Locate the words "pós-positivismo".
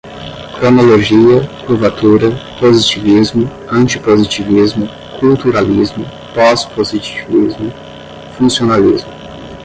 6.33-7.71